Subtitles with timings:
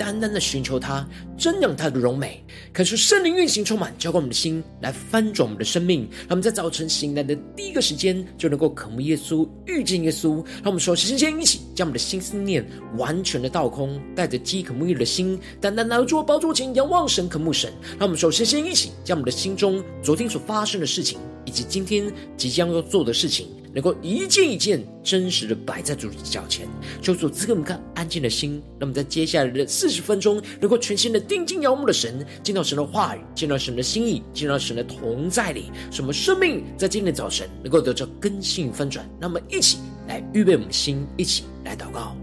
[0.00, 1.06] 单单的寻求他，
[1.38, 6.08] 瞻仰他的荣美，可是圣灵运行充满，浇灌我们的心，来翻转我们的生命。
[6.20, 10.36] 让我们在早晨醒来的第一个时间，就能够渴慕耶稣，遇见耶稣。
[10.62, 17.70] 让我们首先先一起将我们的心思念完全的倒空，带着饥渴沐浴的心，单单来到主宝座前仰望神，渴慕神。
[17.98, 23.48] 让我们首先先一起将我们的心中昨天所发生的事情，以及今天即将要做的事情。
[23.72, 26.68] 能够一件一件真实的摆在主的脚前，
[27.00, 28.62] 求主赐给我们看安静的心。
[28.78, 39.08] 那么在接下来的四十分钟，能够全新的定睛仰望的神，见到神的话语，见到神的心意，见到神的同在里，什么生命在今天早晨能够得到更新翻转。
[39.20, 42.19] 那么一起来预备我们的心，一起来祷告。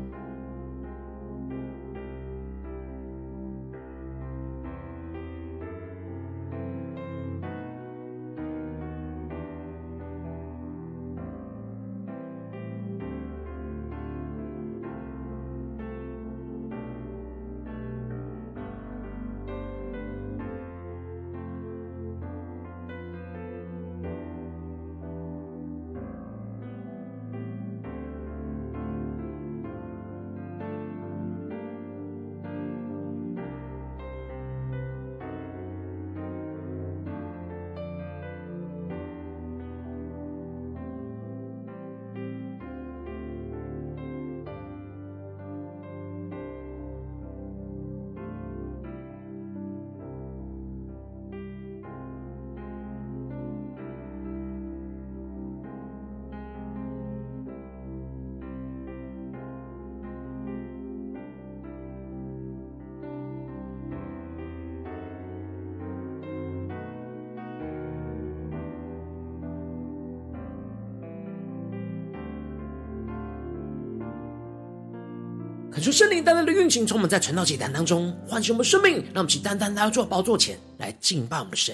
[75.88, 81.74] 求圣灵单单的运行，充满在传道祭坛当中，唤醒我们生命，让我们去单单来到主宝座前来敬拜我们的神。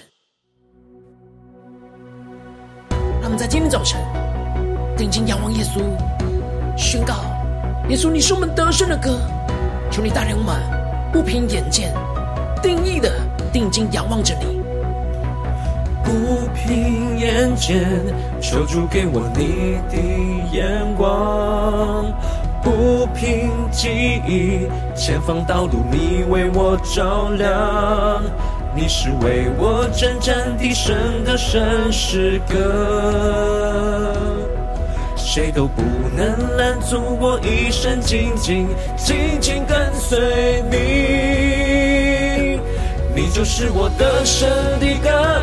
[2.92, 4.00] 让我们在今天早晨
[4.96, 5.82] 定睛仰望耶稣，
[6.78, 7.26] 宣告：
[7.90, 9.20] 耶稣，你是我们得胜的歌。
[9.92, 10.62] 求你带领我们，
[11.12, 11.92] 不凭眼见，
[12.62, 13.12] 定意的
[13.52, 14.62] 定睛仰望着你。
[16.04, 17.84] 不凭眼见，
[18.40, 19.98] 求主给我你的
[20.56, 22.14] 眼光。
[22.64, 28.24] 不凭记忆，前方道路你为我照亮，
[28.74, 34.16] 你是为我征战的神的神诗歌，
[35.18, 35.82] 谁都不
[36.16, 40.78] 能拦阻我一生紧紧紧紧跟随你，
[43.14, 45.42] 你就是我得胜的歌，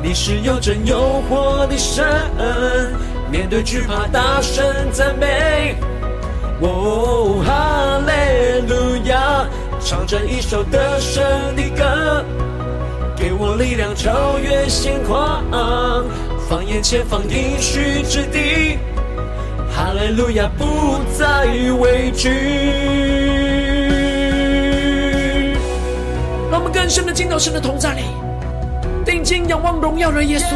[0.00, 2.06] 你是有真有活的神，
[3.28, 5.74] 面对惧怕大声赞美。
[6.62, 8.12] 哦，哈利
[8.68, 9.46] 路亚！
[9.84, 11.22] 唱着一首得胜
[11.56, 12.24] 的歌，
[13.16, 15.42] 给我力量超越险况，
[16.48, 18.78] 放眼前方应许之地，
[19.74, 21.46] 哈利路亚不再
[21.80, 22.30] 畏惧。
[26.48, 28.02] 让我们更深的进到神的同在里，
[29.04, 30.54] 定睛仰望荣耀的耶稣，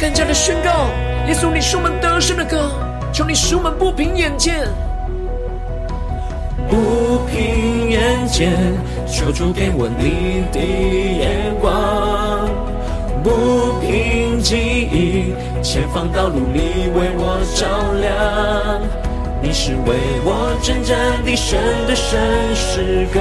[0.00, 0.88] 更加的宣告：
[1.28, 2.70] 耶稣，你是我们得胜的歌。
[3.14, 4.66] 求你使我们不凭眼见，
[6.68, 8.50] 不凭眼见，
[9.06, 12.50] 求主给我你的眼光，
[13.22, 14.56] 不凭记
[14.90, 15.32] 忆，
[15.62, 18.82] 前方道路你为我照亮，
[19.40, 19.94] 你是为
[20.24, 21.56] 我征战的神
[21.86, 22.18] 的神
[22.52, 23.20] 诗歌，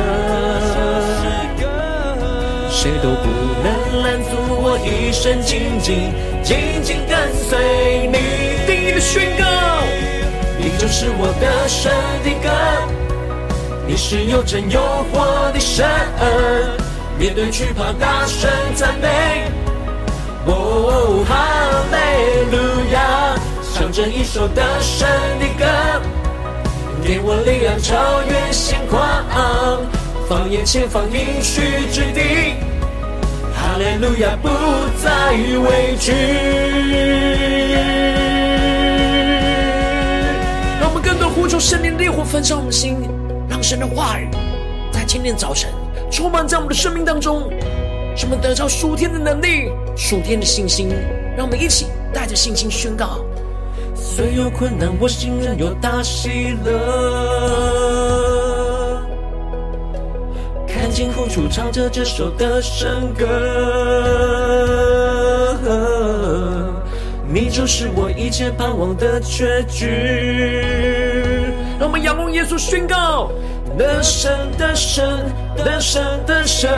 [2.67, 3.29] 谁都不
[3.61, 6.11] 能拦阻我一生紧紧
[6.41, 8.52] 紧紧跟随你。
[8.83, 9.45] 定意的宣告。
[10.59, 11.91] 你就是我得胜
[12.23, 12.49] 的歌，
[13.87, 14.81] 你是又真又
[15.11, 15.87] 活的神，
[17.17, 19.07] 面对惧怕大声赞美。
[20.45, 21.33] 哦，哈
[21.91, 21.95] 利
[22.51, 22.57] 路
[22.91, 23.33] 亚，
[23.73, 25.09] 唱着一首得胜
[25.39, 25.65] 的歌，
[27.03, 29.01] 给我力量超越险况，
[30.27, 32.55] 放眼前方应许之地，
[33.53, 34.49] 哈利路亚不
[35.01, 36.11] 再畏惧。
[41.35, 42.95] 呼求圣灵烈火焚烧我们的心，
[43.49, 44.29] 让神的话语
[44.91, 45.71] 在今天早晨
[46.11, 47.49] 充满在我们的生命当中，
[48.15, 50.89] 使我们得着属天的能力、属天的信心。
[51.35, 53.25] 让我们一起带着信心宣告：
[53.95, 56.71] 虽有困难，我心仍有大喜乐。
[60.67, 63.25] 看见苦楚，唱着这首得胜歌。
[67.27, 71.02] 你就是我一切盼望的结局。
[71.83, 73.29] 让我们仰望耶稣，宣告：
[73.77, 75.05] 得胜，得胜，
[75.57, 76.71] 得胜，得胜。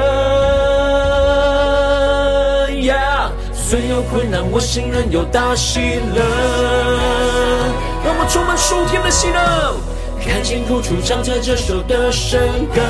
[2.81, 6.23] 呀，虽有困难，我心仍有大喜乐。
[8.03, 9.75] 让我们充满属天的喜乐。
[10.25, 12.41] 看清苦楚，唱着这首得胜
[12.73, 12.81] 歌。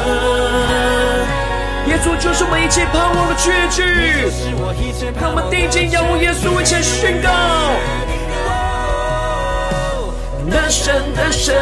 [1.87, 3.83] 耶稣就是我们一切盼望的确据。
[5.19, 7.27] 让我们定睛仰望耶稣，一起宣告。
[10.49, 11.53] 得胜，得胜，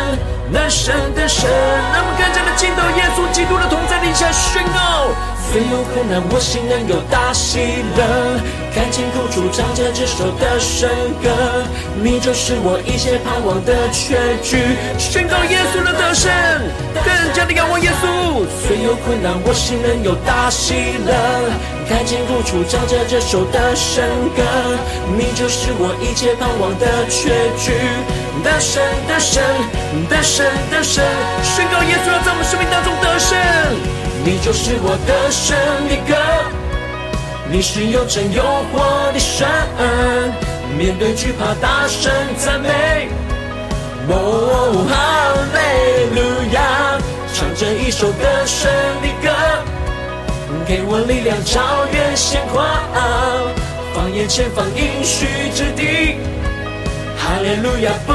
[0.53, 1.49] 得胜，的胜。
[1.91, 5.09] 那么更加的敬到耶稣基督的同在，底下宣告。
[5.51, 7.59] 虽有困难，我心仍有大喜
[7.97, 8.39] 乐。
[8.73, 10.89] 看清苦楚，唱着这首的神
[11.21, 11.29] 歌。
[12.01, 14.77] 你就是我一切盼望的确据。
[14.97, 16.31] 宣告耶稣的得胜，
[17.05, 18.45] 更加的仰望耶稣。
[18.65, 20.73] 虽有困难，我心仍有大喜
[21.05, 21.13] 乐。
[21.87, 24.03] 看清苦楚，唱着这首得胜
[24.35, 24.43] 歌。
[25.17, 27.73] 你就是我一切盼望的确据。
[28.43, 29.43] 得胜，得胜，
[30.09, 31.03] 得胜，得胜。
[31.43, 33.37] 宣告耶稣要在我们生命当中得胜。
[34.25, 35.55] 你就是我的胜
[35.87, 36.15] 的歌，
[37.51, 38.41] 你是又真又
[38.71, 39.47] 活的神，
[40.77, 43.09] 面对惧怕大声赞美，
[44.09, 44.93] 哦，哈
[45.53, 45.57] 利
[46.15, 46.21] 路
[46.53, 46.97] 亚，
[47.33, 48.71] 唱着一首得胜
[49.01, 49.29] 的歌，
[50.65, 52.65] 给我力量超越险况，
[53.93, 56.17] 放眼前方应许之地，
[57.17, 58.13] 哈利路亚不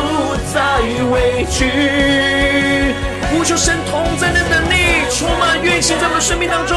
[0.52, 0.80] 再
[1.12, 2.94] 畏惧。
[3.30, 6.76] 呼求神同在的能力，充满运行在我们生命当中。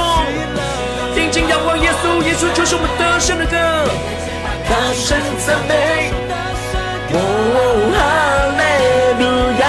[1.16, 3.56] 定睛仰望耶稣，耶稣就是我们得胜的歌。
[4.68, 6.12] 大声赞美，
[7.14, 7.18] 哦，
[7.96, 8.00] 哈
[8.60, 8.62] 利
[9.24, 9.24] 路
[9.60, 9.64] 亚，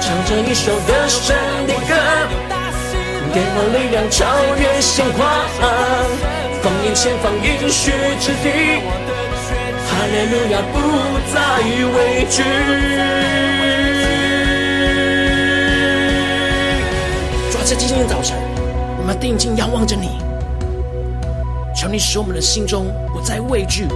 [0.00, 1.34] 唱着一首得胜
[1.66, 1.73] 的，
[3.34, 5.26] 给我力量超越险况，
[6.62, 7.90] 放眼前方应许
[8.20, 8.78] 之地，
[9.88, 10.78] 哈利路亚不
[11.34, 11.34] 再
[11.96, 12.44] 畏惧。
[17.50, 18.38] 抓在今天早晨，
[19.00, 20.10] 我们定睛仰望着你，
[21.74, 23.88] 求你使我们的心中不再畏惧，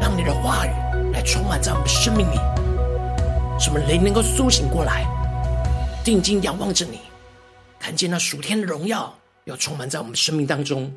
[0.00, 0.70] 让你的话语
[1.12, 2.40] 来充满在我们的生命里，
[3.60, 5.04] 使我们灵能够苏醒过来，
[6.02, 7.00] 定睛仰望着你，
[7.82, 9.12] 看见那属天的荣耀
[9.44, 10.88] 要充满在我们生命当中。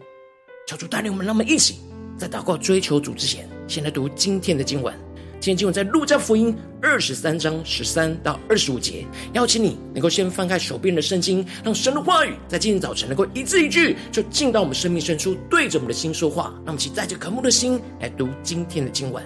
[0.67, 1.79] 求主带领我们，让我们一起
[2.15, 4.93] 在祷告追求主之前，先来读今天的经文。
[5.39, 9.03] 今天经文在路加福音二十三章十三到二十五节，
[9.33, 16.53] 邀请你能够先翻开手边的圣经，让神的话语在今天早晨能够一字一句就进到我们生命深处，对着我们的心说话。
[16.57, 19.25] 让我们一起带着渴慕的心来读今天的经文。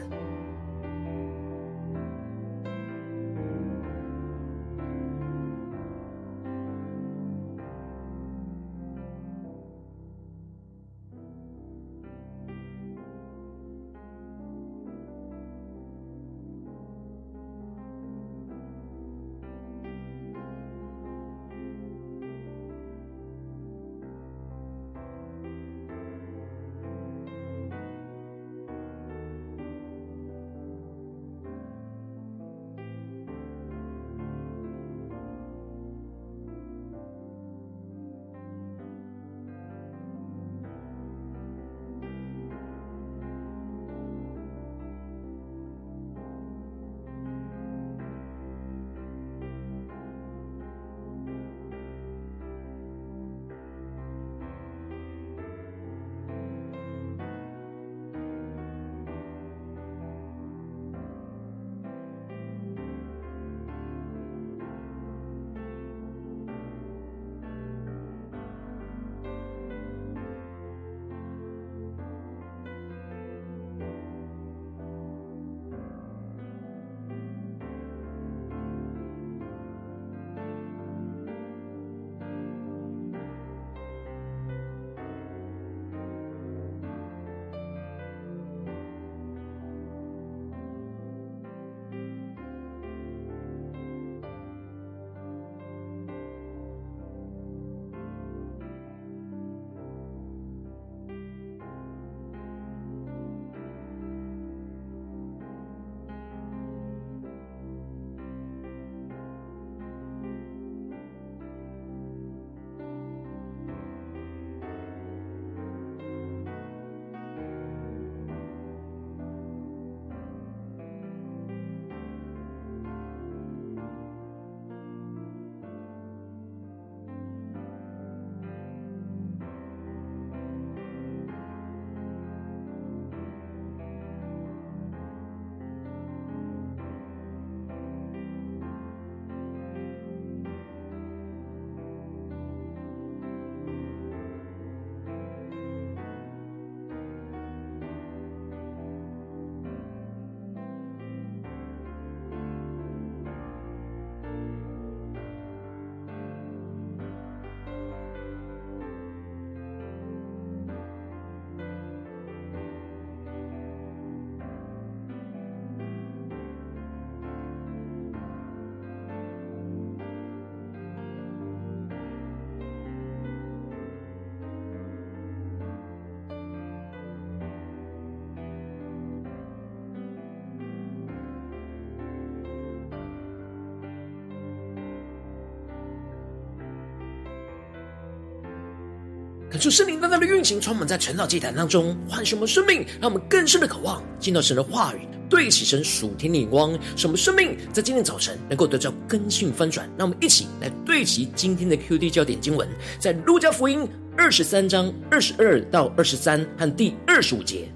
[189.59, 199.85] 感受圣灵大大的运行，充满在晨祷祭坛当中，唤醒我们生命，让我们更深的渴望见到神的话语，对齐神属天的眼光，使我们生命在今天早晨能够得到更新翻转。
[199.97, 202.65] 让我们一起来对齐今天的 QD 焦点经文，
[202.99, 203.85] 在路加福音
[204.15, 207.67] 二十三章二十二到二十三和第二十五节。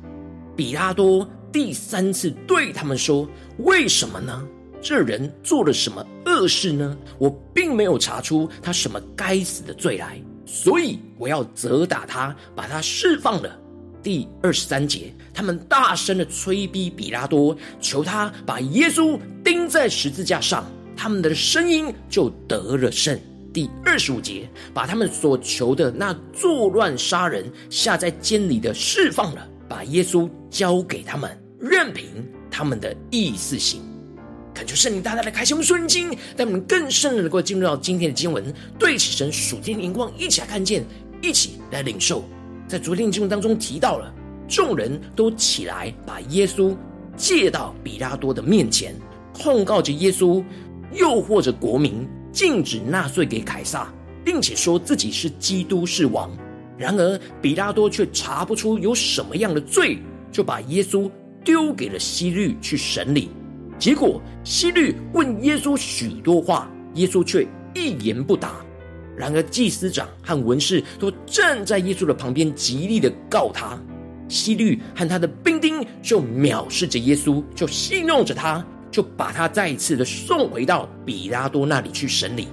[0.55, 3.27] 比拉多第三次对他们说
[3.59, 4.41] ：“为什么呢？
[4.81, 6.97] 这人做了什么恶事呢？
[7.17, 13.59] 我并没有查出他什么该死的罪来。”所以我要责打他，把他释放了。
[14.01, 20.65] 第二十三节，他们大声的催逼比拉多，求他把耶稣钉在十字架上。
[20.95, 23.19] 他们的声音就得了胜。
[23.53, 32.05] 第二十五节，把他们所求的那作乱杀人下在监里的释放了，把耶稣交给他们，任凭
[32.51, 33.81] 他们的意思行。
[34.53, 40.85] 恳求圣灵大大的开启我们属灵经，带我们更深的能够进入到今天的经文，对起神属天的眼光，一起来看见，
[41.21, 42.23] 一起来领受。
[42.67, 44.13] 在昨天的经文当中提到了，
[44.47, 46.75] 众人都起来把耶稣
[47.17, 48.95] 借到比拉多的面前，
[49.33, 50.43] 控告着耶稣，
[50.93, 53.91] 诱惑着国民，禁止纳税给凯撒，
[54.23, 56.31] 并且说自己是基督是王。
[56.77, 59.97] 然而比拉多却查不出有什么样的罪，
[60.31, 61.09] 就把耶稣
[61.43, 63.29] 丢给了希律去审理。
[63.79, 68.55] 结果，希律问耶稣许多话，耶稣却一言不答。
[69.17, 73.77] 然而，祭司长和文士都站在耶稣的旁边，极力的告他。
[74.29, 82.47] 希律和他的兵丁就藐视着耶稣，就戏弄着他，就把他再一次的送回到比拉多那里去审理。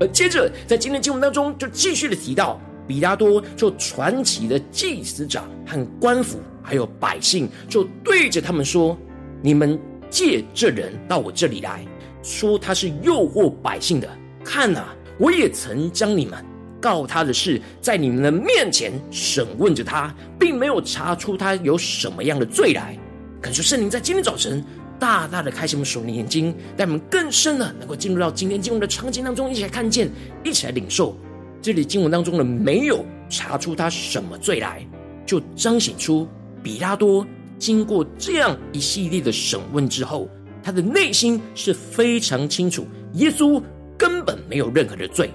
[0.00, 8.96] 而接着，在今天经文当中，就继续的提到，比拉多就传起了祭司长和官府，还有百姓，就对着他们说
[9.42, 9.78] ：“你们。”
[10.10, 11.84] 借这人到我这里来
[12.22, 14.08] 说他是诱惑百姓的，
[14.44, 16.44] 看哪，我也曾将你们
[16.80, 22.98] 告他的事在你们的面前审问着他，并没有查出他有什么样的罪来。
[23.40, 24.64] 恳求圣灵在今天早晨
[24.98, 30.10] 大大的开启我们属灵眼睛，带我们更深的能够进入到今天经文的场景当中，一起来看见，
[30.42, 31.16] 一起来领受
[31.62, 34.86] 这里经文当中的没有查出他什么罪来，
[35.24, 36.26] 就彰显出
[36.62, 37.26] 比拉多。
[37.58, 40.28] 经过这样一系列的审问之后，
[40.62, 43.62] 他的内心是非常清楚，耶稣
[43.96, 45.30] 根本没有任何的罪，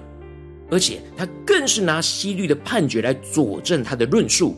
[0.70, 4.56] 而且他更是拿希律的判决来佐证他的论述。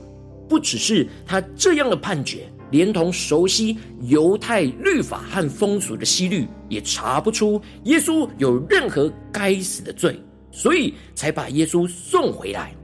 [0.50, 12.76] 不只是他这样的判决，连同熟悉犹太律法和风俗的希律也查不出耶稣有任何该死的罪，所以才把耶稣送回来。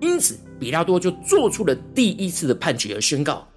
[0.00, 3.47] 因此，比拉多就做出了第一次的判决而宣告。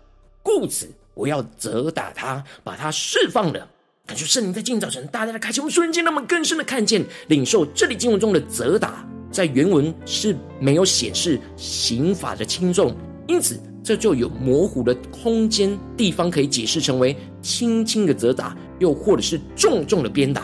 [0.44, 3.68] 故此，我要责打他，把他释放了。
[4.08, 12.96] 感觉圣灵在今天早晨大大的开启我们瞬间，那么更深的看见、领受这里经文中的责打，在原文是没有显示刑罚的轻重，
[13.28, 20.44] 因此这就有模糊的空间地方可以解释成为轻轻的责打，又或者是重重的鞭打。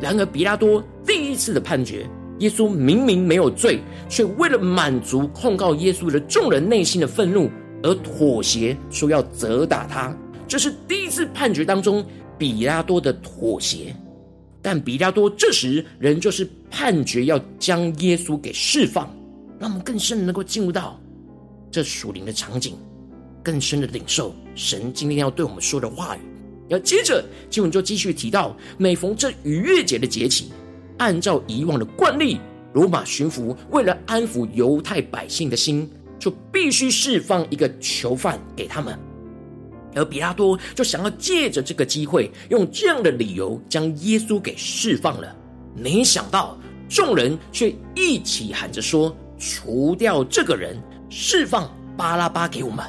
[0.00, 7.50] 然而，比拉多第一次的判决，耶稣明明没有罪，却为了满足控告耶稣的众人内心的愤怒。
[7.82, 10.16] 而妥协，说要责打他，
[10.48, 12.04] 这是第一次判决当中
[12.38, 13.94] 比拉多的妥协。
[14.62, 19.08] 但比拉多这时仍旧是判决要将耶稣给释放，
[19.60, 21.00] 让我们更深能够进入到
[21.70, 22.74] 这属灵的场景，
[23.44, 26.20] 更深的领受神今天要对我们说的话语。
[26.68, 30.50] 要接着经文就继续提到，每逢这逾越节的节期，
[30.98, 32.40] 按照以往的惯例，
[32.72, 35.88] 罗马巡抚为了安抚犹太百姓的心。
[36.18, 38.98] 就必须释放一个囚犯给他们，
[39.94, 45.36] 而比拉多就想要借着这个机会，用这样的理由将耶稣给释放了。
[45.74, 46.58] 没想到
[46.88, 52.84] 众人却一起喊着说：“除掉这个人，释放巴拉巴给我们。”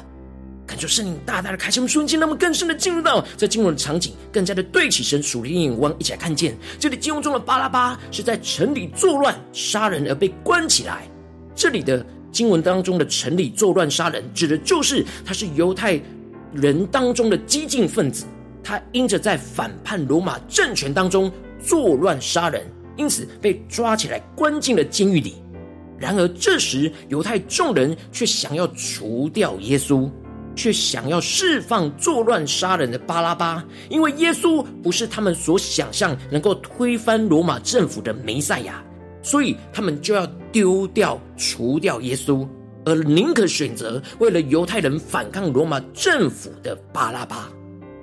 [0.66, 11.08] 感觉圣灵大大的开启我们瞬间，那么更深的进入到这进入的场景，更加的对起神属灵眼光，一起来看见这里经文中的巴拉巴是在城里作乱杀人而被关起来，
[11.54, 12.04] 这里的。
[12.38, 16.00] 经文当中的城里作乱杀人，指的就是他是犹太
[16.52, 18.26] 人当中的激进分子。
[18.62, 22.64] 他因着在反叛罗马政权当中作乱杀人，
[22.96, 25.34] 因此被抓起来关进了监狱里。
[25.98, 30.08] 然而这时犹太众人却想要除掉耶稣，
[30.54, 38.80] 却想要释放作乱杀人的巴拉巴，因为耶稣不是他们所想象能够推翻罗马政府的弥赛亚。
[39.20, 42.46] 所以他们就要丢掉、除掉耶稣，
[42.84, 47.50] 而宁可选择为了犹太人反抗罗马政府的巴拉巴。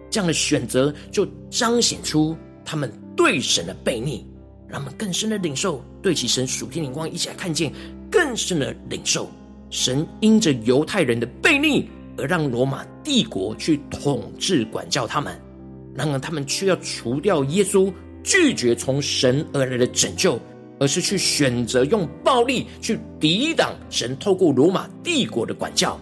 [0.09, 4.25] 这样的选择就彰显出他们对神的悖逆，
[4.67, 7.71] 让我们更深的领受对其神属天灵光，一起来看见
[8.09, 9.29] 更深的领受，
[9.69, 15.37] 神因着犹太人的悖逆而让罗马帝国去统治管教他们，
[15.93, 17.91] 然而他们却要除掉耶稣，
[18.23, 20.39] 拒绝从神而来的拯救，
[20.79, 25.99] 而是去选择用暴力去抵挡神透过罗马帝国的管教，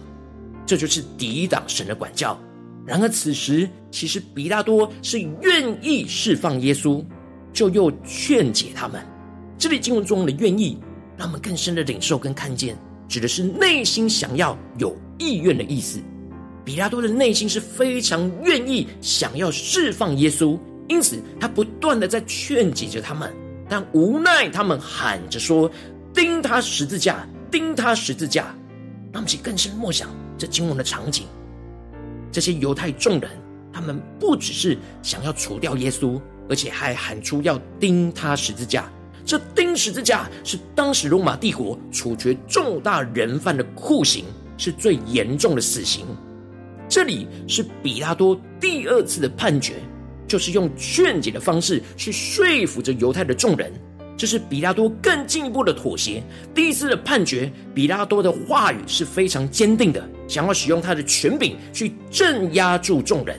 [0.66, 2.38] 这就是抵挡神的管教。
[2.86, 7.02] 然而此时，其实彼拉多是愿意释放耶稣，
[7.52, 9.04] 就又劝解他们。
[9.56, 10.78] 这里经文中的愿意，
[11.16, 12.76] 让我们更深的领受跟看见，
[13.08, 15.98] 指的是内心想要有意愿的意思。
[16.64, 23.32] 彼拉多的内心是非常愿意想要释放耶稣，因此他不断的在劝解着他们，
[23.74, 25.68] 但无奈他们喊着说
[26.14, 28.54] ：“钉他十字架，钉他十字架。”
[29.10, 30.08] 让我们去更深默想
[30.38, 31.26] 这经文的场景。
[32.30, 33.28] 这些犹太众人，
[33.72, 38.88] 他们不只是想要除掉耶稣，而且还喊出要钉他十字架。
[39.26, 44.24] 这钉十字架是当时罗马帝国处决重大人犯的酷刑，
[44.56, 46.06] 是最严重的死刑。
[46.88, 49.74] 这里是比拉多第二次的判决，
[50.26, 53.72] 就是用劝解的方式去说服着犹太的众人。
[54.16, 56.22] 这是彼拉多更进一步的妥协。
[56.54, 63.36] 第一次的判决，彼拉多的话语是非常坚定的，想要使用他的权柄去镇压住众人。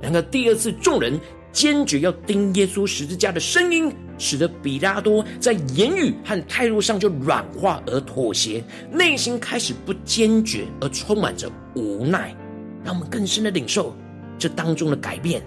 [0.00, 1.20] 然而第二次，众人
[1.52, 12.34] 坚决要钉耶稣十字架的声音，使得彼拉多在言语和态度上就软化而妥协，内心开始不坚决而充满着无奈。
[12.82, 13.94] 让我们更深的领受
[14.38, 15.42] 这当中的改变。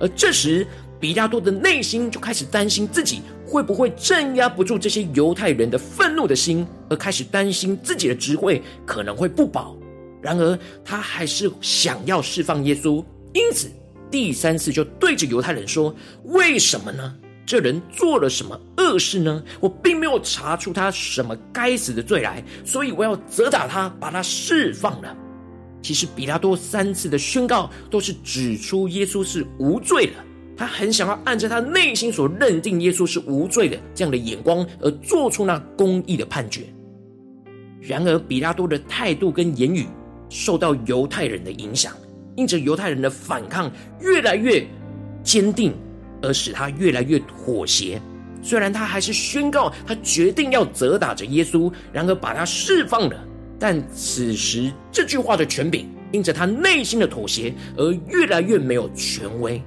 [0.00, 0.66] 而这时，
[1.00, 9.76] 彼拉多的内心就开始担心自己会不会镇压不住这些犹太人的愤怒的心，而开始担心自己的职位可能会不保。
[10.20, 13.70] 然而，他还是想要释放耶稣，因此
[14.10, 17.14] 第三次就对着犹太人说：“为什么呢？”
[17.46, 19.42] 这人做了什么恶事呢？
[19.58, 25.16] 我并没有查出他什么该死的罪来，所以我要责打他，把他释放了。
[25.80, 30.12] 其实，彼拉多三次的宣告都是指出耶稣是无罪的。
[30.56, 36.62] 他很想要按照他内心所认定耶稣是无罪的这样的眼光，而做出那公义的判决。
[37.80, 39.86] 然而，彼拉多的态度跟言语
[40.28, 41.94] 受到犹太人的影响，
[42.36, 44.66] 因着犹太人的反抗越来越
[45.22, 45.72] 坚定。
[46.20, 48.02] 而使他越来越妥协。
[48.42, 53.27] 虽然他还是宣告他决定要责打着耶稣，然而把他释放了。
[53.58, 59.60] 但此时这句话的权柄，因着他内心的妥协而越来越没有权威。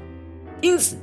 [0.62, 0.96] 因此，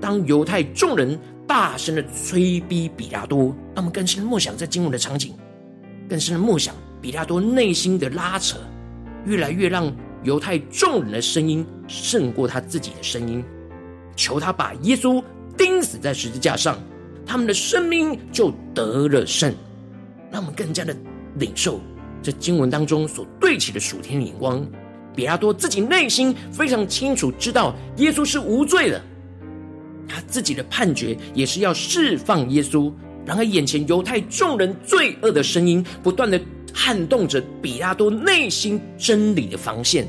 [0.00, 5.34] 当犹太众人大声的催逼比拉多，让我们更深的默想在经文的场景，
[6.08, 8.58] 更深的默想比拉多内心的拉扯，
[9.26, 13.44] 越来越让犹太众人的声音胜过他自己的声音。
[14.16, 15.22] 求他把耶稣
[15.56, 16.78] 钉死在十字架上，
[17.26, 19.54] 他们的生命就得了胜。
[20.30, 20.96] 让我们更加的
[21.36, 21.80] 领受
[22.22, 24.66] 这经文当中所对齐的属天的眼光。
[25.14, 29.02] 比拉多自己内心非常清楚知道耶稣是无罪的，
[30.08, 32.92] 他自己的判决也是要释放耶稣。
[33.26, 36.40] 然而眼前犹太众人罪恶的声音，不断的
[36.72, 40.06] 撼动着比拉多内心真理的防线。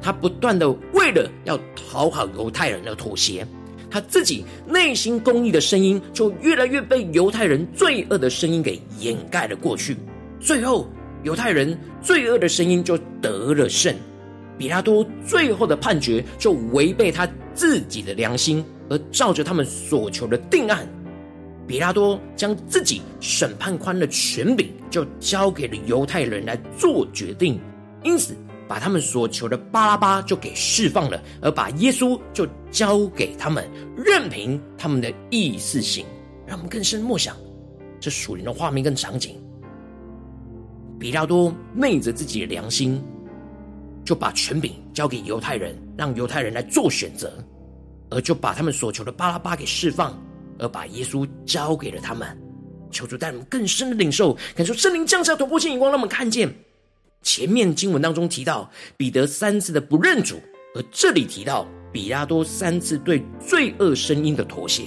[0.00, 3.46] 他不断的为了要讨好犹太人而妥协，
[3.90, 9.96] 他自己内心公义的声音就越来越被犹太人罪恶的声音给掩盖了过去。
[10.40, 10.88] 最后，
[11.22, 13.94] 犹太人罪恶的声音就得了胜，
[14.58, 20.86] 彼拉多最后的判决就违背他自己的良心，而照着他们所求的定案。
[21.66, 27.60] 彼拉多将自己审判官的权柄就交给了犹太人来做决定，
[28.02, 28.36] 因此。
[28.68, 36.06] 把他们所求的巴拉巴就给释放了，而把耶稣就交给他们，任凭他们的意思行。
[36.46, 37.36] 让我们更深默想
[38.00, 39.36] 这属灵的画面跟场景。
[41.02, 43.02] 比拉多昧着自己的良心，
[44.04, 47.44] 就把权柄交给犹太人，让犹太人来做选择，
[48.08, 50.16] 而就把他们所求的巴拉巴给释放，
[50.60, 52.40] 而把耶稣交给了他们。
[52.92, 56.54] 求主带我们更深的领受，感受圣灵降下突破性眼光，让我们看见。
[57.20, 60.36] 前面经文当中提到彼得三次的不认主，
[60.76, 64.84] 而这里提到彼拉多三次对罪恶声音的妥协，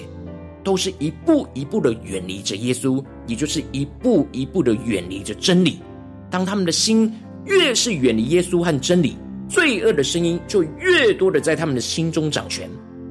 [0.63, 5.81] 都是一步一步的远离着耶稣，也就是一步一步的远离着真理。
[6.29, 7.11] 当他们的心
[7.45, 9.15] 越是远离耶稣和真理，
[9.47, 12.69] 罪恶的声音就越多的在他们的心中掌权，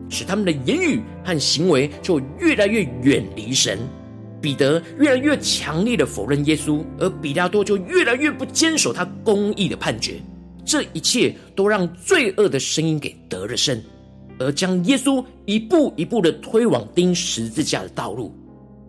[0.09, 3.79] 使他们的言语和行为就越来越远离神。
[4.41, 10.21] 彼得越来越强烈的否认耶稣，而彼拉多就越来越不坚守他公义的判决。
[10.67, 13.81] 这一切都让罪恶的声音给得了胜，
[14.39, 18.35] 而将耶稣一步一步的推往钉十字架的道路。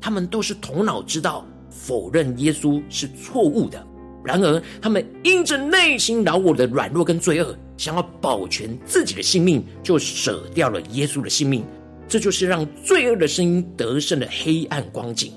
[0.02, 3.82] 他们都是头脑知道否认耶稣是错误的。
[4.26, 11.64] 然而，他们因着内心老我的软弱跟罪恶，想要保全自己的性命，就舍掉了耶稣的性命。
[12.08, 15.32] 这就是让罪恶的声音得胜的黑暗光景。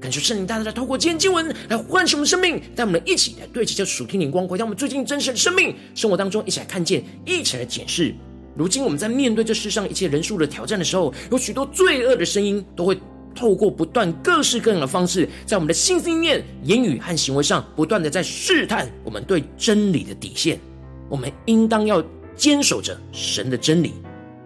[0.00, 8.14] 感谢圣灵大大的透过今天经文来唤醒我们生命，带我们一起来对齐这属天灵光，回到我们最近真实的生命生活当中，一起来看见，一起来检视。
[8.56, 12.98] 如今我们在面对这世上一切人数的挑战的时候，有许多罪恶的声音都会。
[13.38, 20.58] 透过不断各式各样的方式，在我们的信心念、言语和行为上，不断的在试探我们对真理的底线。
[21.08, 23.92] 我们应当要坚守着神的真理，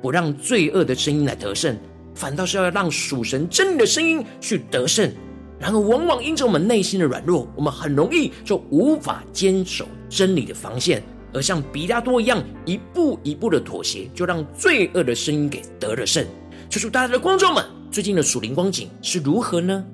[0.02, 1.74] 不让罪恶的声音来得胜，
[2.14, 5.10] 反倒是要让属神真理的声音去得胜。
[5.58, 11.02] 然而，往往因着我们内心的软弱，我们很容易就无法坚守真理的防线，
[11.32, 16.26] 而像彼拉多一样，一步一步的妥协，就让罪恶的声音给得了胜。
[16.72, 17.62] 求主大家的观众们。
[17.90, 19.84] 最近的属灵光景是如何呢？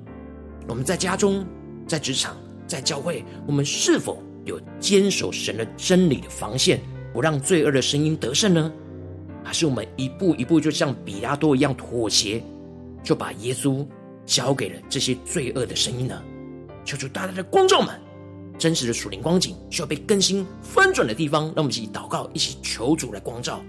[0.65, 1.45] 我们在家中、
[1.85, 6.79] 在职场、在教会，我们是否有坚守神的真理的防线，
[7.11, 8.71] 不让罪恶的声音得胜呢？
[9.43, 12.41] 还是我们一步一步就像比拉多一样妥协，
[13.03, 13.85] 就把耶稣
[14.25, 16.23] 交给了这些罪恶的声音呢？
[16.85, 17.93] 求主大大的光照们，
[18.57, 23.61] 真实的属灵光景需要被更新翻转的地方，让我们一起祷告，一起求主来光照。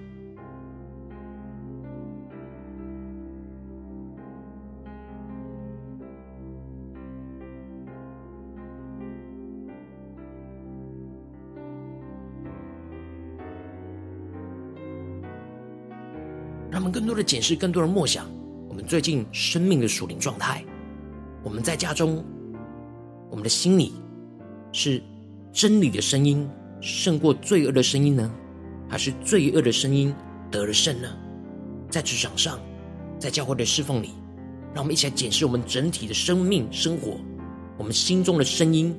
[16.71, 18.27] 让我们更多的检视，更多的默想，
[18.69, 20.65] 我们最近生命的属灵状态。
[21.43, 22.25] 我们在家中，
[23.29, 23.93] 我们的心里
[24.73, 25.03] 是
[25.53, 26.49] 真理的声音
[26.81, 28.31] 胜过罪恶的声音呢，
[28.89, 30.15] 还是罪恶的声音
[30.49, 31.09] 得了胜呢？
[31.91, 32.61] 在职场上，
[33.19, 34.11] 在教会的侍奉里，
[34.73, 37.19] 让我们一起来检视我们整体的生命生活。
[37.79, 38.97] 我们心中的声音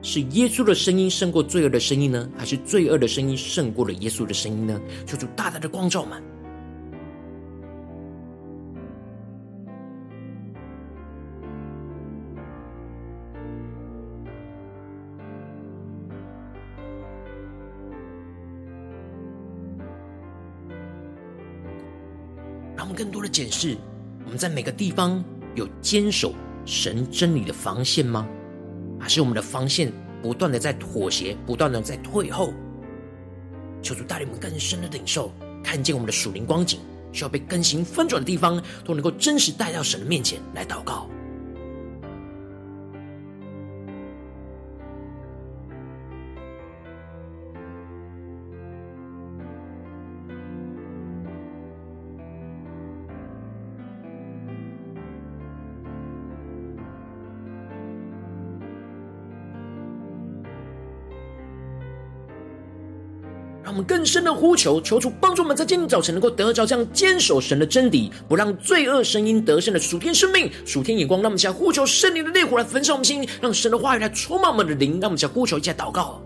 [0.00, 4.80] 是耶稣的声音胜过罪恶的声音呢，还是罪恶的声音胜过了耶稣的声音呢？
[5.06, 6.22] 求主大大的光照们。
[23.04, 23.76] 更多的检视，
[24.24, 25.22] 我们在每个地方
[25.54, 26.32] 有坚守
[26.64, 28.26] 神真理的防线吗？
[28.98, 32.54] 还是我们的防线不断的在妥协，不断的在退后？
[33.82, 35.30] 求主带领我们更深的领受，
[35.62, 36.80] 看见我们的属灵光景
[37.12, 41.06] 需要被更新翻转的地方，都能够真实带到神的面前来祷告。
[63.64, 71.22] 让我们更深的呼求，求主帮助我们在今天早晨能够得着这样坚守神的真理，不让罪恶声音得胜的属天生命、属天眼光。
[71.22, 75.00] 让我们想呼求圣灵的烈火来焚烧我们心，让神的话语来充满我们的灵。
[75.00, 76.23] 让我们想呼求一下祷告。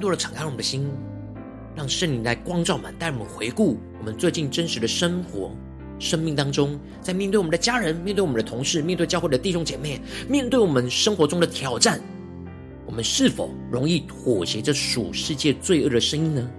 [0.00, 0.90] 多的敞开我们的心，
[1.76, 5.52] 让圣灵来光照满，带我们回顾我们最近真实的生活、
[5.98, 12.00] 生命当中，在面对我们的家人、面对我们的同事、面对教会的弟兄姐妹、面对我们生活中的挑战，
[12.86, 16.50] 我们是否容易妥协这属世界罪恶的声音呢？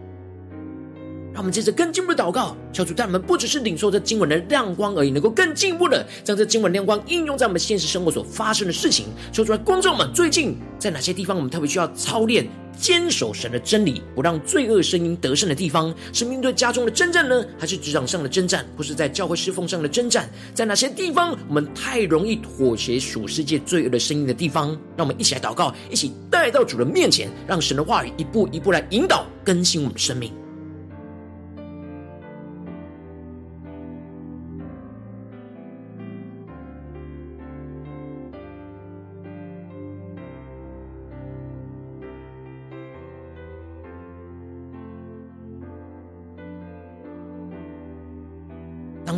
[1.34, 9.06] 让我们接着更进一步的祷告，求主带我们不只是领受这经文的亮光而已，能够更进一步的将这经文亮光应用在我们现实生活所发生的事情。
[9.32, 12.45] 求主来光照我们，最近在哪些地方我们特别需要操练
[12.78, 15.94] 坚守神的真理，不让罪恶声音得胜的地方？
[16.12, 20.30] 是面对家中的征战呢，还是职场上的征战，或是在教会侍奉上的征战？
[20.54, 24.70] 在哪些地方我们太容易妥协属世界罪恶的声音的地方？
[24.96, 30.32] 让我们一起来祷告，一起带到主的面前，让神的话语一步一步来引导更新我们的生命。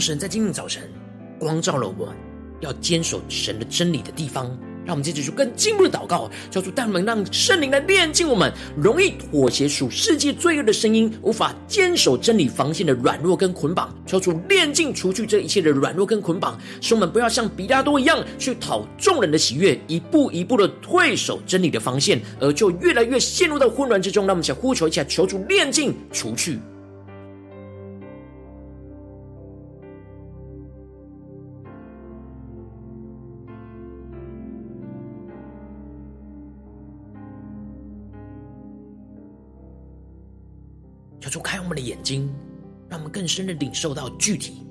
[0.04, 0.84] 神在今天早晨
[1.40, 2.14] 光照了我们，
[2.60, 4.48] 要坚守神的真理的地方，
[4.84, 13.96] 让我们接着就更进一步的祷告，求主带我们，让圣灵来炼净我们容易妥协属世界罪恶的声音，无法坚守真理防线的软弱跟捆绑。
[14.06, 24.26] 求主炼净除去这一切的软弱跟捆绑，使我们不要像比拉多一样去讨众人的喜悦，一步一步的退守真理的防线，而就越来越陷入到混乱之中。
[24.28, 26.60] 让我们想呼求一下，求主炼净除去。
[41.34, 42.32] 主开我们的眼睛，
[42.88, 44.68] 让我们更深的领受到具体，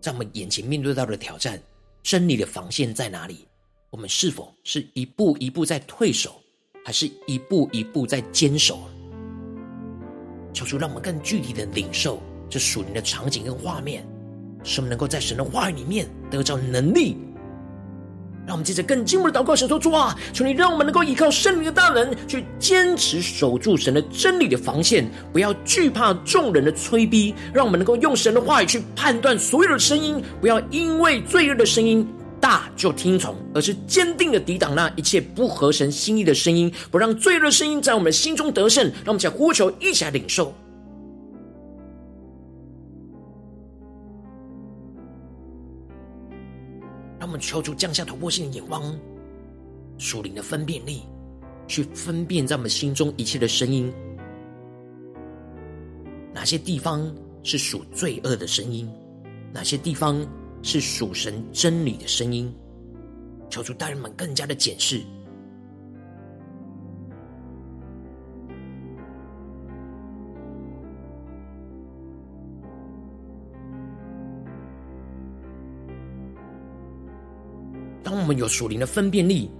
[0.00, 1.60] 在我们眼前面对到的挑战，
[2.04, 3.48] 真理的防线在哪里？
[3.90, 6.40] 我们是否是一步一步在退守，
[6.84, 8.82] 还是一步一步在坚守？
[10.52, 14.06] 求主让我们更具体的领受这属灵的场景跟画面，
[14.62, 17.16] 使我们能够在神的话语里面得着能力。
[18.48, 27.34] 让我们接着更进一步的祷告，神说：主啊，求你让我们能够依靠圣灵的大能，去坚持守住神的真理的防线，不要惧怕众人的催逼。
[27.52, 32.08] 让我们能够用神的话语去判断所有的声音，不要因为罪恶的声音
[32.40, 38.82] 大就听从，而是坚定的抵挡那一切不合神心意的声音，不让罪恶的声音在我们心中得胜。
[38.86, 40.54] 让我们讲呼求，一起来领受。
[47.38, 48.98] 们求主降下突破性的眼光，
[49.96, 51.02] 属灵的分辨力，
[51.68, 53.92] 去分辨在我们心中一切的声音，
[56.34, 58.90] 哪些地方是属罪恶的声音，
[59.52, 60.26] 哪些地方
[60.64, 62.52] 是属神真理的声音。
[63.48, 65.00] 求主大人们更加的检视。
[78.28, 79.50] 我们有属灵的分辨力，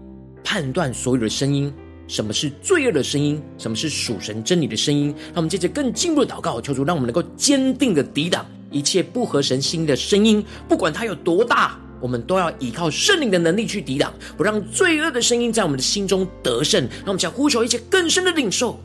[0.45, 1.73] 判断所有的声音，
[2.07, 16.83] 什么是罪恶的声音，什么是属神真理的声音，让我们接着更进一步的祷告，求主让我们能够坚定的抵挡一切不合神心的声音，不管它有多大，我们都要依靠圣灵的能力去抵挡，不让罪恶的声音在我们的心中得胜。
[16.83, 18.79] 让我们想呼求一切更深的领受。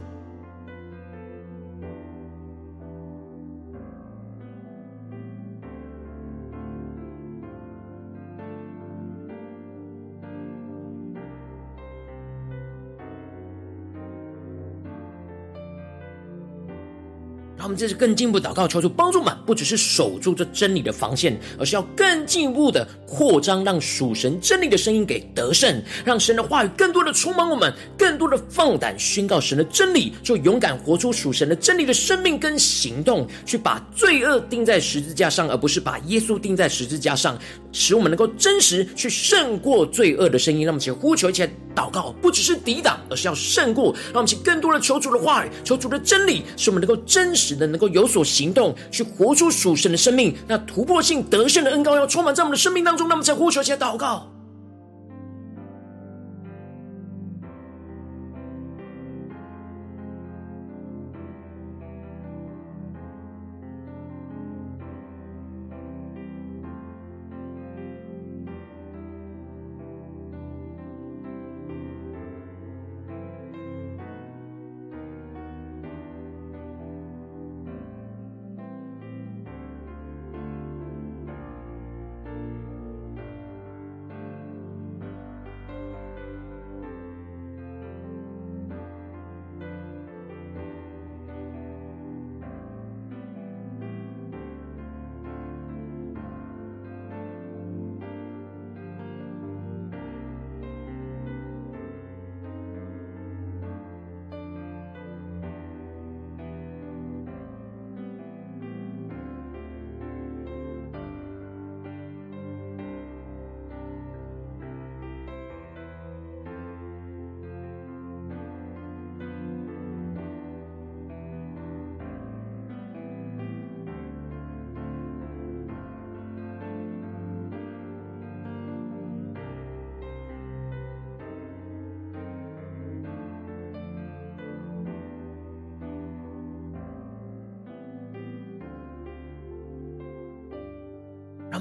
[17.76, 37.38] 这次更进一步祷告，求主帮助们，不只是守住这真理的防线，而是要更进一步的扩张，让属神真理的声音给得胜，让神的话语更多的充满我们，更多的放胆宣告神的真理，就勇敢活出属神的真理的生命跟行动，去把罪恶钉在十字架上，而不是把耶稣钉在十字架上，
[37.72, 40.64] 使我们能够真实去胜过罪恶的声音。
[40.64, 43.94] 让我们一起呼求，一起来祷告，不只是抵挡，而是要胜过。
[44.06, 47.63] 让我们去更多的求主的话语，求主的真理，使我们能够真实的。
[47.68, 53.08] 能够有所行动，去活出属神的生命，那突破性得胜的恩膏要充满在我们的生命当中。
[53.08, 54.33] 那么，在呼求下祷告。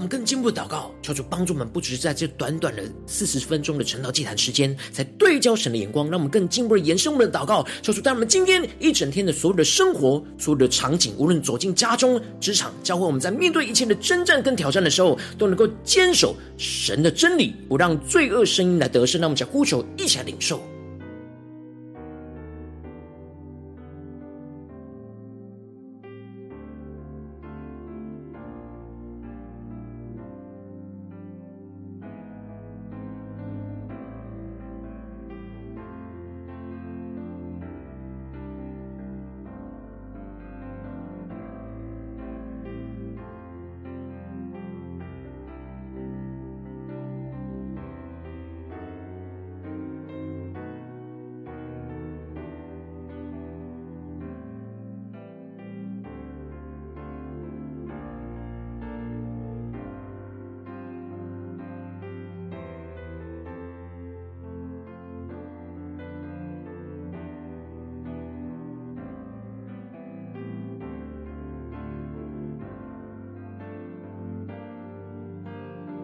[0.02, 19.20] 们更进一步的祷告，求主帮助我们，不只是在这短短的四十分钟的晨祷祭坛时间，才对焦神的眼光，让我们更进一步的延伸我们的祷告，求主带我们今天一整天的所有的生活、所有的场景，无论走进家中、职场、教会，我们在面对一切的征战跟挑战的时候，都能够坚守神的真理，不让罪恶声音来得胜。
[19.20, 20.60] 让我们讲呼求，一起来领受。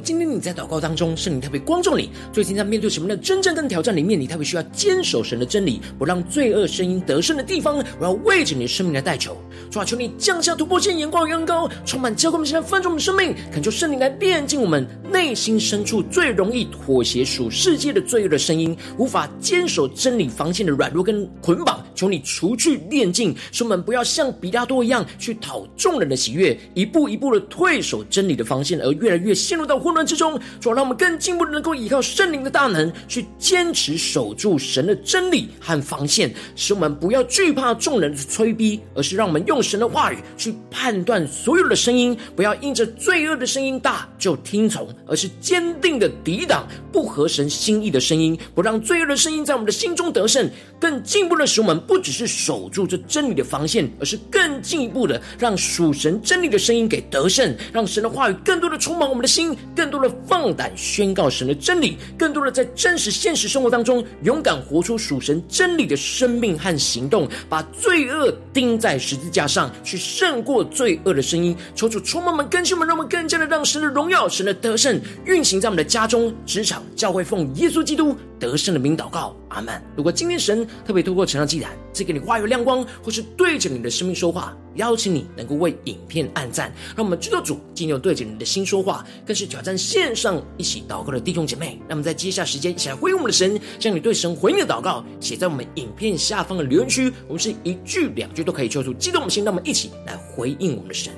[0.00, 2.10] 今天你在祷告当中，圣灵特别光照你。
[2.32, 9.36] 最近在面对什么样的真正跟挑战里面，你特别需要坚守神的真理，不让罪恶声音得胜的地方，我要为着你的生命来代求。
[9.70, 21.84] 主啊，求你降下突破性眼光与恩膏，充满浇灌我们现在丰盛的生命，恳求圣灵来炼净我们内心深处最容易妥协属世界的罪恶的声音，无法坚守真理防线的软弱跟捆绑。
[21.98, 30.38] 求你除去炼净，使我们不要像比拉多一样去讨众人的喜悦，一步一步的退守真理的防线，而越来越陷入到混乱之中。
[30.60, 51.87] 主，让我们更进一步的能够依靠圣灵的大能，去坚持守住神的真理和防线，使我们不要惧怕众人的催逼，而是让我们用神的话语去判断所有的声音，不要因着罪恶的声音大就听从，而是坚定的抵挡不合神心意的声音，不让罪恶的声音在我们的心中得胜，更进一步的使我们。
[51.88, 71.56] 不只是守住这真理的防线，而是更进一步的让属神真理的声音给得胜，让神的话语更多的充满我们的心，更多的放胆宣告神的真理，更多的在真实现实生活当中勇敢活出属神真理的生命和行动，把罪恶钉在十字架上，去胜过罪恶的声音。
[71.74, 79.82] 求主充满我们，更新我们，让我们更加的让神的荣耀、神的得胜运行在我们的家中、职场、教会，奉耶稣基督得胜的名祷告，阿门。
[79.96, 91.78] 如果今天神特别透过晨祷祭坛赐给你话语亮光，或是对着你的生命说话，邀请你能够为影片按赞，让我们知道主今天对着你的心说话，更是挑战线上一起祷告的弟兄姐妹。
[91.88, 101.12] 让我们在接下时间一起来回应我们的神，将你对神回应的祷告写在我们影片下方的留言区，我们是一句两句都可以说出激动的心，让我们一起来回应我们的神。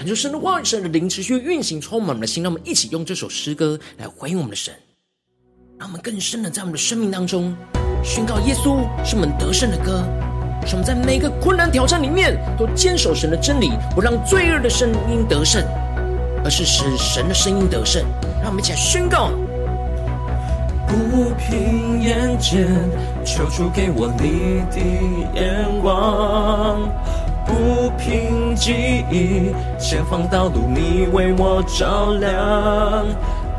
[0.00, 2.42] 感受神的话语、神的灵持续运行，充满我们的心。
[2.42, 4.72] 让我们一起用这首诗歌来回应我们的神，
[5.78, 7.54] 让我们更深的在我们的生命当中
[8.02, 10.02] 宣告：耶稣是我们得胜的歌，
[10.64, 15.62] 使我们在每个困难挑战里面都坚守神的真理，不让罪恶的声音得胜，
[16.42, 18.02] 而是使神的声音得胜。
[18.40, 19.30] 让我们一起来宣告。
[20.88, 22.66] 不凭眼见，
[23.22, 24.80] 求主给我你的
[25.38, 26.88] 眼光；
[27.60, 33.06] 抚平记忆，前方道路你为我照亮。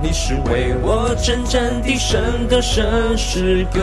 [0.02, 3.80] 你是为我征战的神的神诗歌，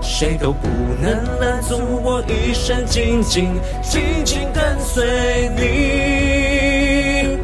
[0.00, 0.66] 谁都不
[1.00, 3.50] 能拦阻我一生紧紧
[3.80, 7.38] 紧紧跟随你。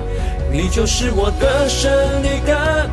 [0.50, 1.88] 你就是我得胜
[2.22, 2.90] 的歌。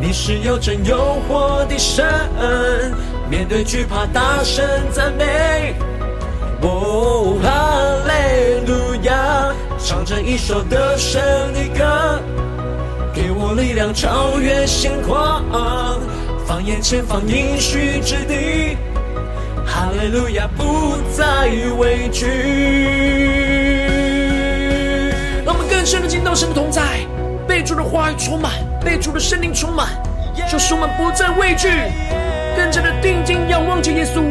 [0.00, 2.04] 你是有真又活的神，
[3.30, 5.76] 面对惧怕大声赞美。
[9.86, 11.20] 唱着一首得胜
[11.52, 12.18] 的歌，
[13.12, 15.44] 给我力量超越现况，
[16.46, 18.78] 放眼前方应许之地。
[19.66, 22.24] 哈利路亚，不再畏惧。
[25.44, 27.06] 让我们更深的进到神的同在，
[27.46, 28.52] 被主的话语充满。
[28.82, 29.88] 被主的圣灵充满，
[30.50, 31.68] 就是我们不再畏惧，
[32.56, 34.22] 更加的定睛仰望着耶稣，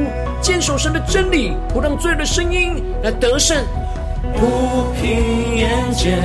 [0.41, 3.63] 坚守神的真理，不让罪的声音来得胜。
[4.33, 6.19] 不平眼见，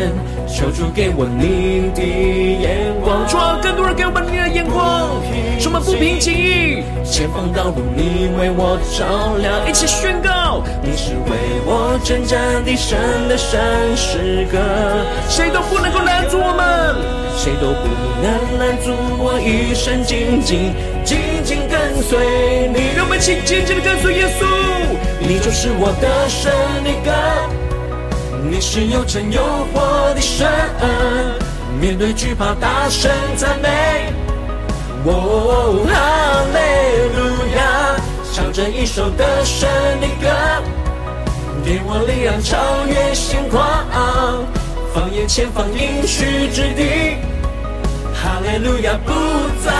[0.46, 3.26] 求主给我你的眼光。
[3.28, 5.11] 主啊，更多人给我们你的眼光，
[5.59, 6.82] 使我们不平情意。
[7.04, 12.98] 前方道路你为我照亮，一起宣告：你是为我征战的神
[13.28, 13.61] 的神
[13.96, 14.59] 诗歌，
[15.28, 16.96] 谁都不能够拦阻我们，
[17.36, 17.88] 谁都不
[18.20, 20.72] 能拦阻我一生紧紧
[21.04, 22.96] 紧紧跟随你。
[22.96, 24.44] 让我们一起紧紧的跟随耶稣，
[25.20, 26.52] 你就是我的神
[26.84, 27.57] 的歌。
[28.43, 30.49] 你是又真又活的神，
[31.80, 34.12] 面对惧怕大声赞美。
[35.05, 35.95] 哦，哈
[36.53, 36.59] 利
[37.16, 37.18] 路
[37.57, 37.61] 亚，
[38.32, 39.68] 唱着一首得胜
[40.01, 40.28] 的歌，
[41.64, 43.62] 给我力量超越现况，
[44.95, 47.16] 放眼前方应许之地。
[48.14, 49.12] 哈利路亚，不
[49.64, 49.70] 再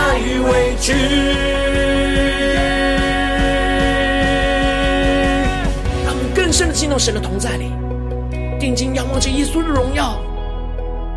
[0.51, 0.93] 畏惧。
[6.05, 7.73] 让我们更深的进入神的同在里。
[8.69, 10.21] 定睛仰望着耶稣的荣耀，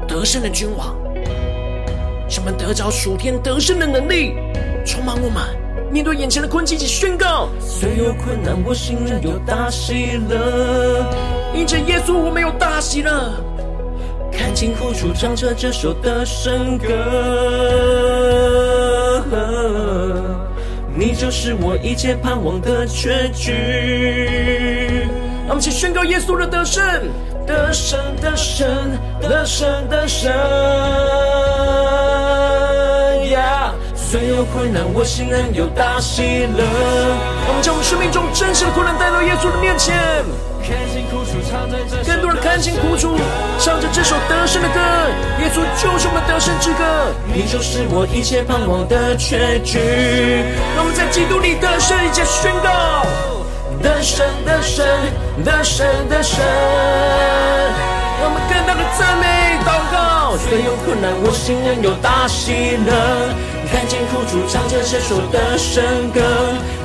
[0.08, 0.96] 得胜的君王，
[2.30, 4.36] 使我们得着属天得胜的能力，
[4.86, 5.44] 充满我们。
[5.92, 11.06] 面对眼前的困境，一起宣告：虽有困难，我心仍有大喜乐。
[11.54, 13.34] 因着耶稣，我们有大喜乐。
[14.32, 16.88] 看清苦楚，唱着这首得胜歌，
[20.96, 23.52] 你就是我一切盼望的结局。
[25.48, 26.82] 让我们一起宣告耶稣的得胜。
[27.46, 28.68] 得胜的胜，
[29.22, 30.32] 得胜的胜
[33.30, 33.74] 呀！
[33.96, 36.22] 虽有困难，我心仍有大喜
[36.58, 36.64] 乐。
[37.48, 40.24] 我们将我们生命中真实的困难带到耶稣的面前。
[42.06, 43.18] 更多人看尽苦楚，
[43.60, 44.80] 唱着这首得胜的歌。
[45.40, 49.80] 耶稣就是我们得胜之歌，你就是我一切盼望的结局。
[50.76, 53.41] 让我们在基督里得胜，一起宣告。
[53.82, 54.86] 得胜的神，
[55.44, 56.44] 得胜的神，
[58.24, 59.26] 我们更大的赞美
[59.66, 60.38] 祷告。
[60.38, 62.92] 虽有困难，我心仍有大喜乐。
[63.72, 66.22] 看见苦楚，唱着这首的神歌，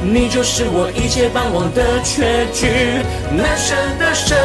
[0.02, 3.02] 你就是我一切盼望的确据。
[3.36, 4.38] 得胜的神，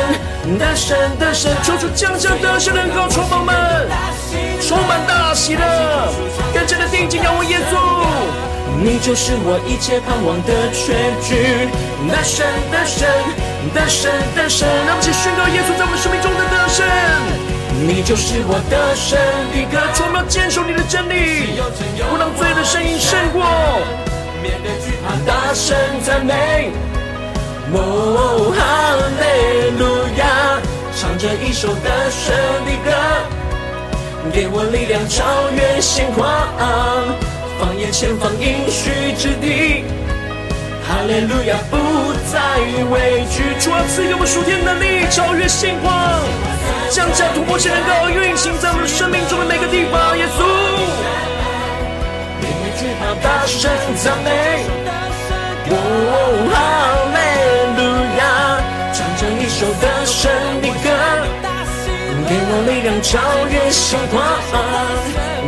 [0.58, 3.88] 得胜的神，求主降下的神能够充满们，
[4.60, 5.62] 充满大喜乐，
[6.52, 7.78] 更加的定睛仰望耶稣。
[8.84, 11.70] 你就是我一切盼望的确据，
[12.10, 12.42] 得胜
[12.74, 13.08] 的神，
[13.76, 16.82] 得胜的神，让我们一起宣告耶稣在我们生命中的得胜。
[17.86, 19.22] 你就是我得胜
[19.54, 21.62] 的歌，我们要坚守你的真理，
[22.10, 23.46] 不让罪的声音胜过。
[24.42, 26.72] 面对惧怕，大声赞美。
[27.74, 30.58] 哦，哈利路亚，
[30.98, 32.34] 唱着一首得胜
[32.66, 32.90] 的歌，
[34.34, 35.22] 给我力量超
[35.54, 36.26] 越现况。
[37.62, 39.84] 放眼前方应许之地，
[40.84, 41.78] 哈利路亚，不
[42.34, 42.58] 再
[42.90, 43.44] 畏惧。
[43.62, 45.94] 主啊，赐给我们属天能力，超越现况，
[46.90, 50.18] 降下突破性能够运行在我们生命中的每个地方。
[50.18, 50.42] 耶稣，
[52.42, 54.66] 面对惧怕，大声赞美。
[55.70, 55.76] 哦，
[62.52, 64.22] 给我力量，超越现况。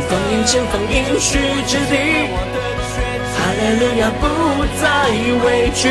[0.08, 1.36] 放眼前方应许
[1.66, 1.92] 之地，
[3.36, 4.24] 哈利路亚，不
[4.80, 5.12] 再
[5.44, 5.82] 畏惧。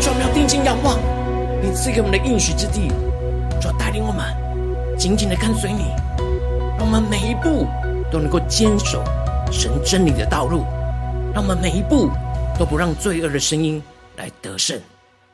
[0.00, 0.98] 创造定睛仰望，
[1.62, 2.90] 你赐给我们的应许之地，
[3.60, 4.26] 就带领我们
[4.98, 5.84] 紧紧的跟随你，
[6.76, 7.64] 让我们每一步
[8.10, 9.04] 都能够坚守
[9.52, 10.64] 神真理的道路，
[11.32, 12.10] 让我们每一步
[12.58, 13.80] 都不让罪恶的声音
[14.16, 14.80] 来得胜，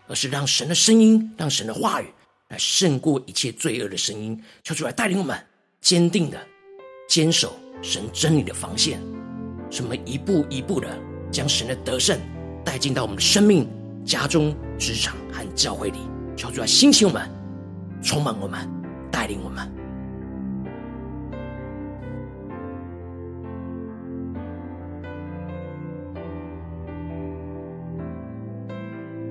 [0.07, 2.07] 而是让神的声音，让神的话语
[2.49, 5.39] 来胜过一切罪恶的声音，求主来带领我们
[5.81, 6.39] 坚定的
[7.09, 9.01] 坚守神真理的防线，
[9.71, 10.89] 什么一步一步的
[11.31, 12.19] 将神的得胜
[12.65, 13.69] 带进到我们的生命、
[14.05, 15.99] 家中、职场和教会里，
[16.37, 17.29] 求主来兴起我们，
[18.03, 18.69] 充满我们，
[19.11, 19.82] 带领我们。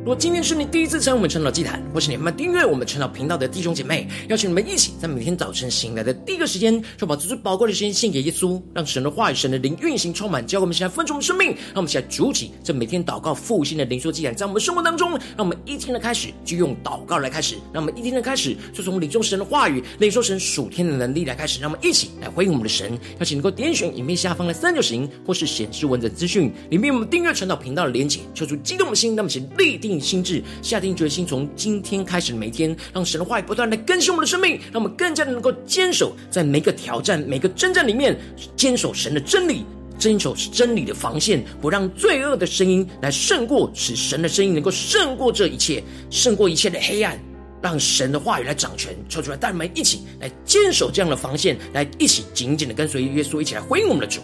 [0.02, 22.98] 如果今天是你第一次参与我们晨祷祭坛，或是你们订阅我们晨祷频道的弟兄姐妹，邀请你们一起在每天早晨醒来的第一个时间，就把最宝贵的时间献给耶稣，让神的话语、神的灵运行充满，教会我们现在分盛的生命，让我们现在主起这每天祷告复兴的灵修祭坛，在我们生活当中，让我们一天的开始就用祷告来开始，让我们一天的开始就从领受神的话语、领受神属天的能力来开始，让我们一起来回应我们的神。
[23.20, 38.18] 邀请能够点选影片下方的三角形，或是显示文字资讯里面我们订阅晨祷频道的连结，求出激动的心，让我们一起立定定心智，下定决心，从今天开始每天，让神的话语不断的更新我们的生命，让我们更加的能够坚守在每个挑战、每个征战里面，
[38.56, 39.66] 坚守神的真理，
[39.98, 47.20] 坚守真理的防线，不让罪恶的声音来胜过，使神的声音能够胜过这一切，胜过一切的黑暗，
[47.62, 54.22] 让神的话语来掌权，抽出来，带我们一起来坚守这样的防线，来一起紧紧的跟随耶稣，一起来回应我们的主。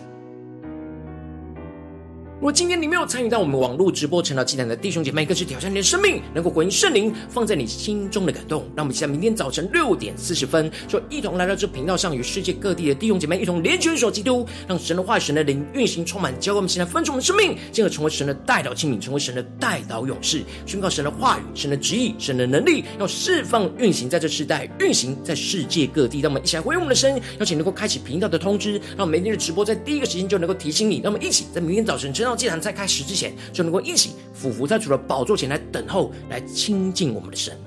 [2.40, 8.62] 如果今天你没有参与到我们网络直播晨祷祭坛的弟兄姐妹，更是挑战你的生命，能够回应圣灵放在你心中的感动。
[8.76, 26.20] 让我们期待明天早晨六点四十分，就一同来到这频道上，与世界各地的弟兄姐妹一同连拳、手基督，让神的话语、神的灵运行充满，教会我们现在分出我们的生命，进而成为神的代祷器皿，成为神的代祷勇士，宣告神的话语、神的旨意、神的能力，要释放运行在这世代，运行在世界各地。
[26.20, 31.02] 让我们一起来回应我们的声音，邀请能够开启频道的通知，让我们每天的直播在第一个时间就能够提醒你。
[31.04, 37.58] 让我们一起在明天早晨到祭坛在开始之前，就能够一起俯伏在主的宝座前来等候，来亲近我们的神。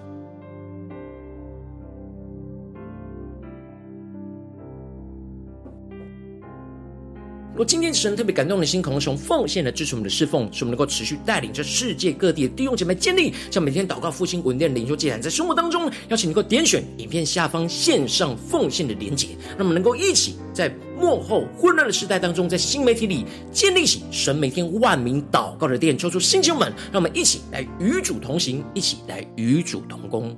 [7.60, 30.34] 若今天神特别感动的心，可能从奉献来支持我们的侍奉，使我们能够持续带领着世界各地的弟兄姐妹建立，像每天祷告复兴稳定的灵修祭坛，在生活当中，邀请能够点选影片下方线上奉献的连结，那么能够一起在幕后混乱的时代当中，在新媒体里建立起神每天万名祷告的殿，抽出星球们，让我们一起来与主同行，一起来与主同工。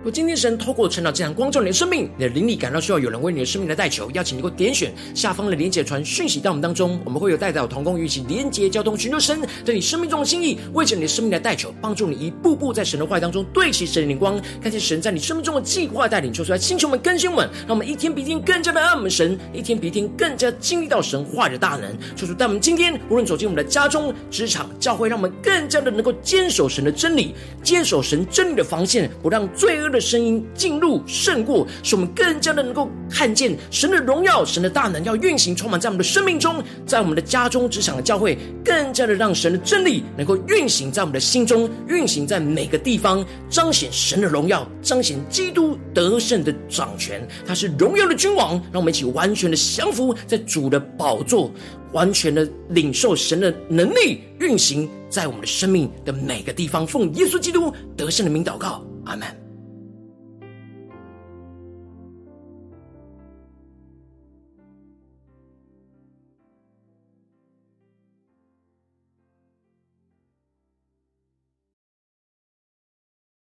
[0.00, 47.26] 如果今天神透过成长这样光照你的生命，你的灵里感到需要有人为你的生命来代求，邀请你能够点选下方的连结传讯息到我们当中，我们会有代表同工与一起连结交通，寻求神在你生命中的心意，为着你的生命来代求，帮助你一步步在神的话当中对齐神的灵光，看见神在你生命中的计划带领，求出来星球们更新们，让我们一天比一天更加的爱我们神，一天比一天更加经历到神话的大能，求主带我们今天无论走进我们的家中、职场、教会，让我们更加的能够坚守神的真理，坚守神真理的防线，不让罪恶的声音进入胜过，使我们更加的能够看见神的荣耀、神的大能要运行充满在我们的生命中，在我们的家中、职场的教会，更加的让神的真理能够运行在我们的心中，运行在每个地方，彰显神的荣耀，彰显基督得胜的掌权。
[47.46, 51.50] 他是荣耀的君王，让我们一起完全的降服在主的宝座，
[51.92, 56.86] 完全的领受神的能力运行在我们的生命的每个地方。
[56.86, 59.49] 奉耶稣基督得胜的名祷告，阿门。